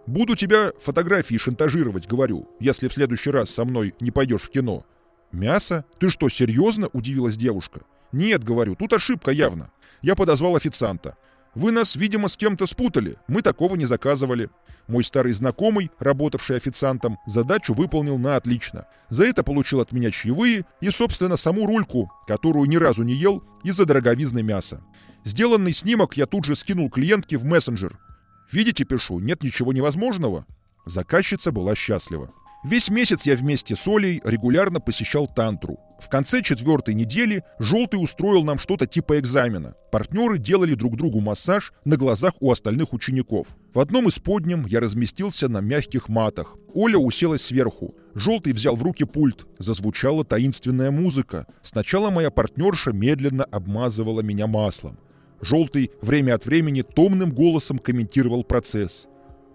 «Буду 0.07 0.37
тебя 0.37 0.73
фотографии 0.81 1.37
шантажировать, 1.37 2.07
говорю, 2.07 2.49
если 2.61 2.89
в 2.89 2.93
следующий 2.93 3.31
раз 3.31 3.51
со 3.51 3.65
мной 3.65 3.95
не 4.01 4.11
пойдешь 4.11 4.43
в 4.43 4.51
кино. 4.51 4.85
«Мясо? 5.33 5.85
Ты 5.99 6.11
что, 6.11 6.29
серьезно?»– 6.29 6.89
удивилась 6.93 7.37
девушка. 7.37 7.83
«Нет,— 8.13 8.43
говорю,— 8.45 8.75
тут 8.79 8.93
ошибка 8.93 9.31
явно. 9.31 9.71
Я 10.03 10.17
подозвал 10.17 10.57
официанта. 10.57 11.17
Вы 11.55 11.73
нас, 11.73 11.97
видимо, 11.97 12.29
с 12.29 12.37
кем-то 12.37 12.67
спутали. 12.67 13.17
Мы 13.27 13.43
такого 13.43 13.75
не 13.75 13.85
заказывали. 13.85 14.51
Мой 14.87 15.03
старый 15.03 15.33
знакомый, 15.33 15.91
работавший 15.99 16.57
официантом, 16.57 17.19
задачу 17.27 17.75
выполнил 17.75 18.19
на 18.19 18.37
отлично. 18.37 18.87
За 19.09 19.25
это 19.25 19.43
получил 19.43 19.81
от 19.81 19.93
меня 19.93 20.11
чаевые 20.11 20.65
и, 20.81 20.91
собственно, 20.91 21.37
саму 21.37 21.67
рульку, 21.67 22.11
которую 22.27 22.67
ни 22.67 22.77
разу 22.77 23.03
не 23.03 23.15
ел 23.15 23.43
из-за 23.65 23.85
дороговизны 23.85 24.43
мяса. 24.43 24.81
Сделанный 25.25 25.73
снимок 25.73 26.17
я 26.17 26.27
тут 26.27 26.45
же 26.45 26.55
скинул 26.55 26.89
клиентке 26.89 27.37
в 27.37 27.45
мессенджер. 27.45 27.99
Видите, 28.51 28.85
пишу, 28.85 29.19
нет 29.19 29.43
ничего 29.43 29.73
невозможного. 29.73 30.47
Заказчица 30.87 31.53
была 31.53 31.75
счастлива. 31.75 32.33
Весь 32.63 32.91
месяц 32.91 33.25
я 33.25 33.37
вместе 33.37 33.75
с 33.75 33.89
Олей 33.89 34.21
регулярно 34.23 34.81
посещал 34.81 35.27
тантру. 35.27 35.79
В 35.99 36.11
конце 36.11 36.43
четвертой 36.43 36.93
недели 36.93 37.43
Желтый 37.59 38.03
устроил 38.03 38.45
нам 38.45 38.59
что-то 38.59 38.87
типа 38.87 39.19
экзамена. 39.19 39.77
Партнеры 39.91 40.37
делали 40.37 40.75
друг 40.75 40.97
другу 40.97 41.21
массаж 41.21 41.73
на 41.87 41.97
глазах 41.97 42.35
у 42.41 42.51
остальных 42.51 42.93
учеников. 42.93 43.47
В 43.73 43.81
одном 43.81 44.09
из 44.09 44.19
подням 44.19 44.67
я 44.67 44.81
разместился 44.81 45.49
на 45.49 45.61
мягких 45.61 46.11
матах. 46.11 46.57
Оля 46.75 46.99
уселась 46.99 47.45
сверху. 47.45 47.95
Желтый 48.15 48.53
взял 48.53 48.77
в 48.77 48.83
руки 48.83 49.05
пульт. 49.05 49.47
Зазвучала 49.59 50.23
таинственная 50.25 50.91
музыка. 50.91 51.47
Сначала 51.63 52.11
моя 52.11 52.31
партнерша 52.31 52.93
медленно 52.93 53.45
обмазывала 53.45 54.21
меня 54.21 54.47
маслом. 54.47 54.99
Желтый 55.41 55.93
время 56.03 56.35
от 56.35 56.45
времени 56.45 56.83
томным 56.83 57.33
голосом 57.33 57.79
комментировал 57.79 58.45
процесс. 58.45 59.07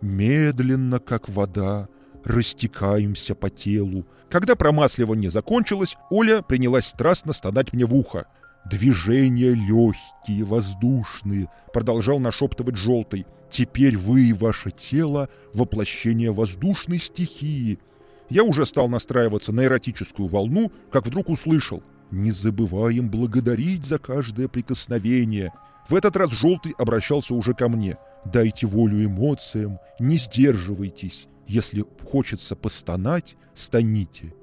«Медленно, 0.02 1.00
как 1.00 1.30
вода, 1.30 1.88
растекаемся 2.26 3.36
по 3.36 3.50
телу. 3.50 4.06
Когда 4.30 4.56
промасливание 4.56 5.30
закончилось, 5.30 5.96
Оля 6.10 6.42
принялась 6.42 6.88
страстно 6.88 7.32
стонать 7.34 7.72
мне 7.72 7.86
в 7.86 7.96
ухо. 7.96 8.26
«Движения 8.70 9.52
легкие, 9.52 10.44
воздушные»,— 10.44 11.50
продолжал 11.74 12.20
нашептывать 12.20 12.76
желтый. 12.76 13.28
«Теперь 13.52 13.96
вы 13.96 14.30
и 14.30 14.34
ваше 14.34 14.72
тело— 14.72 15.30
воплощение 15.54 16.32
воздушной 16.32 16.98
стихии». 16.98 17.80
Я 18.28 18.44
уже 18.44 18.66
стал 18.66 18.90
настраиваться 18.90 19.52
на 19.52 19.66
эротическую 19.66 20.28
волну, 20.28 20.72
как 20.92 21.06
вдруг 21.06 21.30
услышал. 21.30 21.84
«Не 22.10 22.32
забываем 22.32 23.10
благодарить 23.10 23.86
за 23.86 24.00
каждое 24.00 24.48
прикосновение». 24.48 25.54
В 25.88 25.94
этот 25.94 26.16
раз 26.16 26.32
желтый 26.32 26.74
обращался 26.80 27.36
уже 27.36 27.54
ко 27.54 27.70
мне. 27.70 27.98
«Дайте 28.26 28.66
волю 28.66 29.06
эмоциям, 29.06 29.78
не 30.00 30.18
сдерживайтесь. 30.18 31.28
Если 31.48 31.84
хочется 32.04 32.56
постонать, 32.56 33.36
станите. 33.54 34.34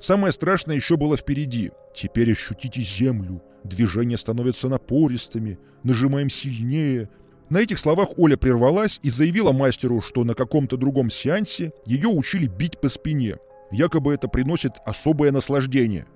Самое 0.00 0.32
страшное 0.32 0.76
еще 0.76 0.96
было 0.96 1.16
впереди. 1.16 1.70
Теперь 1.94 2.32
ощутите 2.32 2.80
землю. 2.80 3.42
Движения 3.64 4.16
становятся 4.16 4.68
напористыми. 4.68 5.58
Нажимаем 5.82 6.30
сильнее. 6.30 7.08
На 7.50 7.58
этих 7.58 7.78
словах 7.78 8.18
Оля 8.18 8.36
прервалась 8.36 8.98
и 9.02 9.10
заявила 9.10 9.52
мастеру, 9.52 10.00
что 10.00 10.24
на 10.24 10.34
каком-то 10.34 10.76
другом 10.76 11.10
сеансе 11.10 11.72
ее 11.84 12.08
учили 12.08 12.46
бить 12.46 12.80
по 12.80 12.88
спине. 12.88 13.36
Якобы 13.70 14.14
это 14.14 14.26
приносит 14.26 14.72
особое 14.86 15.32
наслаждение. 15.32 16.06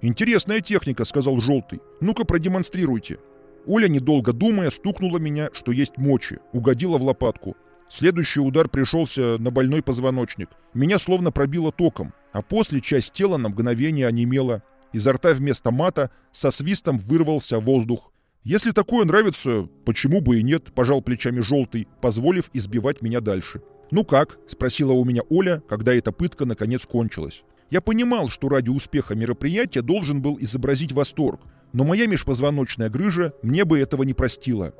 «Интересная 0.00 0.60
техника»,— 0.60 1.04
сказал 1.06 1.38
Желтый. 1.38 1.80
«Ну-ка 2.00 2.24
продемонстрируйте». 2.24 3.18
Оля, 3.66 3.88
недолго 3.88 4.32
думая, 4.32 4.70
стукнула 4.70 5.18
меня, 5.18 5.50
что 5.52 5.72
есть 5.72 5.96
мочи, 5.96 6.38
угодила 6.52 6.98
в 6.98 7.02
лопатку. 7.02 7.56
Следующий 7.88 8.40
удар 8.40 8.68
пришелся 8.68 9.38
на 9.38 9.50
больной 9.50 9.82
позвоночник. 9.82 10.50
Меня 10.74 10.98
словно 10.98 11.30
пробило 11.30 11.72
током, 11.72 12.12
а 12.32 12.42
после 12.42 12.80
часть 12.80 13.12
тела 13.12 13.36
на 13.36 13.48
мгновение 13.48 14.06
онемела. 14.06 14.62
Изо 14.92 15.12
рта 15.12 15.32
вместо 15.32 15.70
мата 15.70 16.10
со 16.32 16.50
свистом 16.50 16.98
вырвался 16.98 17.60
воздух. 17.60 18.12
Если 18.42 18.70
такое 18.70 19.04
нравится, 19.04 19.68
почему 19.84 20.20
бы 20.20 20.38
и 20.38 20.42
нет, 20.42 20.72
пожал 20.72 21.02
плечами 21.02 21.40
желтый, 21.40 21.88
позволив 22.00 22.50
избивать 22.52 23.02
меня 23.02 23.20
дальше. 23.20 23.60
«Ну 23.90 24.04
как?»– 24.04 24.38
спросила 24.48 24.92
у 24.92 25.04
меня 25.04 25.22
Оля, 25.30 25.62
когда 25.68 25.94
эта 25.94 26.12
пытка 26.12 26.44
наконец 26.44 26.86
кончилась. 26.86 27.44
Я 27.70 27.80
понимал, 27.80 28.28
что 28.28 28.48
ради 28.48 28.70
успеха 28.70 29.14
мероприятия 29.14 29.82
должен 29.82 30.22
был 30.22 30.38
изобразить 30.40 30.92
восторг, 30.92 31.40
но 31.72 31.84
моя 31.84 32.06
межпозвоночная 32.06 32.88
грыжа 32.88 33.32
мне 33.42 33.64
бы 33.64 33.78
этого 33.78 34.02
не 34.04 34.14
простила. 34.14 34.74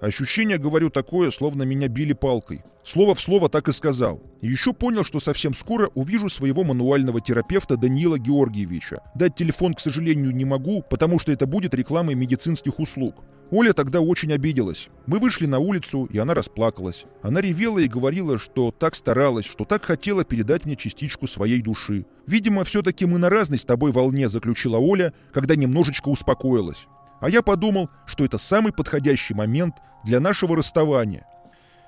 Ощущение, 0.00 0.58
говорю, 0.58 0.90
такое, 0.90 1.30
словно 1.30 1.62
меня 1.62 1.88
били 1.88 2.12
палкой. 2.12 2.62
Слово 2.84 3.14
в 3.14 3.20
слово 3.20 3.48
так 3.48 3.68
и 3.68 3.72
сказал. 3.72 4.22
Еще 4.42 4.72
понял, 4.72 5.04
что 5.04 5.18
совсем 5.18 5.54
скоро 5.54 5.90
увижу 5.94 6.28
своего 6.28 6.62
мануального 6.62 7.20
терапевта 7.20 7.76
Даниила 7.76 8.18
Георгиевича. 8.18 9.02
Дать 9.14 9.34
телефон, 9.34 9.74
к 9.74 9.80
сожалению, 9.80 10.32
не 10.32 10.44
могу, 10.44 10.84
потому 10.88 11.18
что 11.18 11.32
это 11.32 11.46
будет 11.46 11.74
рекламой 11.74 12.14
медицинских 12.14 12.78
услуг. 12.78 13.16
Оля 13.50 13.72
тогда 13.72 14.00
очень 14.00 14.32
обиделась. 14.32 14.88
Мы 15.06 15.18
вышли 15.18 15.46
на 15.46 15.58
улицу, 15.58 16.04
и 16.04 16.18
она 16.18 16.34
расплакалась. 16.34 17.04
Она 17.22 17.40
ревела 17.40 17.78
и 17.78 17.88
говорила, 17.88 18.38
что 18.38 18.72
так 18.72 18.94
старалась, 18.94 19.46
что 19.46 19.64
так 19.64 19.84
хотела 19.84 20.24
передать 20.24 20.64
мне 20.64 20.76
частичку 20.76 21.26
своей 21.26 21.62
души. 21.62 22.06
Видимо, 22.26 22.64
все-таки 22.64 23.06
мы 23.06 23.18
на 23.18 23.30
разной 23.30 23.58
с 23.58 23.64
тобой 23.64 23.92
волне, 23.92 24.28
заключила 24.28 24.78
Оля, 24.78 25.12
когда 25.32 25.56
немножечко 25.56 26.08
успокоилась. 26.08 26.86
А 27.20 27.30
я 27.30 27.42
подумал, 27.42 27.90
что 28.06 28.24
это 28.24 28.38
самый 28.38 28.72
подходящий 28.72 29.34
момент 29.34 29.76
для 30.04 30.20
нашего 30.20 30.56
расставания. 30.56 31.26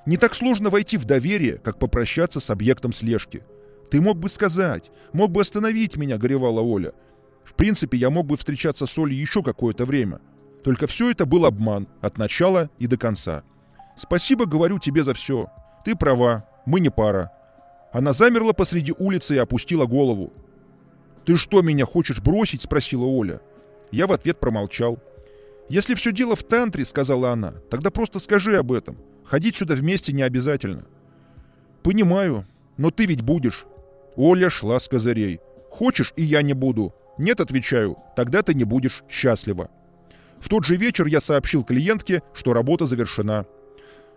Не 0.06 0.16
так 0.16 0.34
сложно 0.34 0.70
войти 0.70 0.96
в 0.96 1.04
доверие, 1.04 1.58
как 1.58 1.78
попрощаться 1.78 2.40
с 2.40 2.50
объектом 2.50 2.92
слежки. 2.92 3.42
Ты 3.90 4.00
мог 4.00 4.18
бы 4.18 4.28
сказать, 4.28 4.90
мог 5.12 5.30
бы 5.30 5.42
остановить 5.42 5.96
меня, 5.96 6.18
горевала 6.18 6.60
Оля. 6.60 6.92
В 7.44 7.54
принципе, 7.54 7.98
я 7.98 8.10
мог 8.10 8.26
бы 8.26 8.36
встречаться 8.36 8.86
с 8.86 8.98
Олей 8.98 9.16
еще 9.16 9.42
какое-то 9.42 9.86
время. 9.86 10.20
Только 10.64 10.86
все 10.86 11.10
это 11.10 11.24
был 11.24 11.46
обман, 11.46 11.88
от 12.00 12.18
начала 12.18 12.70
и 12.78 12.86
до 12.86 12.96
конца. 12.96 13.42
Спасибо, 13.96 14.46
говорю 14.46 14.78
тебе 14.78 15.02
за 15.02 15.14
все. 15.14 15.48
Ты 15.84 15.96
права, 15.96 16.46
мы 16.66 16.80
не 16.80 16.90
пара. 16.90 17.32
Она 17.92 18.12
замерла 18.12 18.52
посреди 18.52 18.92
улицы 18.98 19.36
и 19.36 19.38
опустила 19.38 19.86
голову. 19.86 20.32
«Ты 21.24 21.36
что, 21.36 21.62
меня 21.62 21.84
хочешь 21.84 22.20
бросить?»– 22.20 22.62
спросила 22.62 23.04
Оля. 23.04 23.40
Я 23.90 24.06
в 24.06 24.12
ответ 24.12 24.40
промолчал. 24.40 24.98
«Если 25.68 25.94
все 25.94 26.12
дело 26.12 26.34
в 26.34 26.44
тантре,— 26.44 26.84
сказала 26.86 27.30
она,— 27.32 27.52
тогда 27.70 27.90
просто 27.90 28.18
скажи 28.18 28.56
об 28.56 28.72
этом. 28.72 28.96
Ходить 29.24 29.56
сюда 29.56 29.74
вместе 29.74 30.12
не 30.12 30.22
обязательно». 30.22 30.84
«Понимаю, 31.82 32.46
но 32.76 32.90
ты 32.90 33.06
ведь 33.06 33.22
будешь». 33.22 33.66
Оля 34.16 34.50
шла 34.50 34.80
с 34.80 34.88
козырей. 34.88 35.40
«Хочешь, 35.70 36.12
и 36.16 36.22
я 36.22 36.42
не 36.42 36.54
буду». 36.54 36.94
«Нет,— 37.18 37.40
отвечаю,— 37.42 37.96
тогда 38.16 38.42
ты 38.42 38.54
не 38.54 38.64
будешь 38.64 39.02
счастлива». 39.08 39.70
В 40.40 40.48
тот 40.48 40.64
же 40.64 40.76
вечер 40.76 41.06
я 41.06 41.20
сообщил 41.20 41.64
клиентке, 41.64 42.22
что 42.32 42.52
работа 42.54 42.86
завершена. 42.86 43.44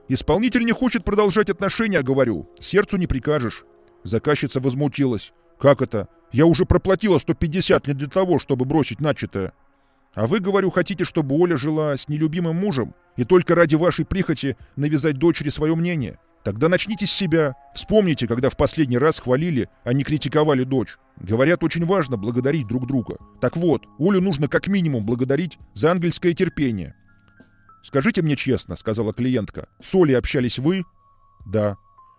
«Исполнитель 0.08 0.64
не 0.66 0.72
хочет 0.72 1.04
продолжать 1.04 1.50
отношения,— 1.50 2.02
говорю. 2.04 2.50
Сердцу 2.60 2.98
не 2.98 3.08
прикажешь». 3.08 3.66
Заказчица 4.04 4.60
возмутилась. 4.60 5.34
«Как 5.60 5.82
это? 5.82 6.08
Я 6.32 6.46
уже 6.46 6.66
проплатила 6.66 7.18
150 7.18 7.88
не 7.88 7.94
для 7.94 8.08
того, 8.08 8.40
чтобы 8.40 8.66
бросить 8.66 9.02
начатое». 9.02 9.54
А 10.14 10.28
вы, 10.28 10.40
говорю, 10.40 10.72
хотите, 10.72 11.06
чтобы 11.06 11.36
Оля 11.36 11.58
жила 11.58 11.96
с 11.96 12.10
нелюбимым 12.10 12.56
мужем 12.56 12.94
и 13.16 13.24
только 13.24 13.56
ради 13.56 13.76
вашей 13.76 14.06
прихоти 14.06 14.58
навязать 14.76 15.18
дочери 15.18 15.50
свое 15.50 15.76
мнение? 15.76 16.20
Тогда 16.44 16.70
начните 16.70 17.06
с 17.06 17.12
себя. 17.12 17.56
Вспомните, 17.74 18.28
когда 18.28 18.50
в 18.50 18.58
последний 18.58 18.98
раз 18.98 19.20
хвалили, 19.20 19.70
а 19.84 19.94
не 19.94 20.04
критиковали 20.04 20.64
дочь. 20.64 20.98
Говорят, 21.18 21.64
очень 21.64 21.86
важно 21.86 22.18
благодарить 22.18 22.68
друг 22.68 22.88
друга. 22.88 23.18
Так 23.40 23.56
вот, 23.56 23.84
Олю 24.00 24.22
нужно 24.22 24.48
как 24.48 24.68
минимум 24.68 25.06
благодарить 25.06 25.60
за 25.74 25.92
ангельское 25.92 26.34
терпение. 26.34 26.96
«Скажите 27.84 28.22
мне 28.22 28.36
честно»,— 28.36 28.76
сказала 28.78 29.14
клиентка,— 29.14 29.68
«с 29.82 29.94
Олей 29.96 30.18
общались 30.18 30.60
вы?» 30.60 30.84
«Да». 31.46 31.78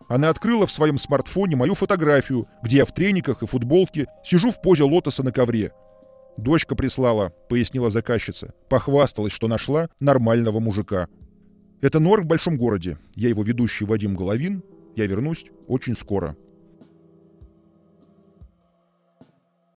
Она 0.09 0.29
открыла 0.29 0.67
в 0.67 0.73
своем 0.73 0.99
смартфоне 0.99 1.57
мою 1.57 1.75
фотографию, 1.75 2.49
где 2.63 2.79
я 2.79 2.85
в 2.85 2.93
трениках 2.93 3.43
и 3.43 3.47
футболке 3.47 4.09
сижу 4.25 4.51
в 4.51 4.61
позе 4.61 4.83
лотоса 4.83 5.23
на 5.23 5.33
ковре. 5.33 5.73
«Дочка 6.37 6.75
прислала»,— 6.75 7.33
пояснила 7.49 7.91
заказчица. 7.91 8.55
Похвасталась, 8.69 9.33
что 9.33 9.49
нашла 9.49 9.89
нормального 10.01 10.61
мужика. 10.61 11.09
Это 11.83 11.99
Норк 11.99 12.25
в 12.25 12.29
большом 12.29 12.57
городе. 12.57 12.99
Я 13.17 13.29
его 13.29 13.43
ведущий 13.43 13.85
Вадим 13.85 14.15
Головин. 14.15 14.63
Я 14.95 15.07
вернусь 15.07 15.47
очень 15.67 15.95
скоро. 15.97 16.37